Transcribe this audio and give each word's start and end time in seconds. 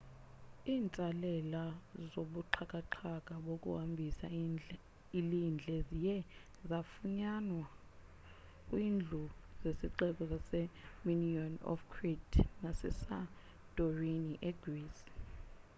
iintsalela 0.71 1.63
zobuxhakaxhaka 2.11 3.33
bokuhambisa 3.45 4.25
ilindle 5.19 5.75
ziye 5.87 6.17
zafunyanwa 6.69 7.65
kwizindlu 8.67 9.21
zesixeko 9.61 10.23
sase 10.33 10.61
minoan 11.05 11.53
of 11.71 11.79
crete 11.93 12.41
nase 12.63 12.89
santorini 13.03 14.33
e 14.49 14.51
greece 14.63 15.03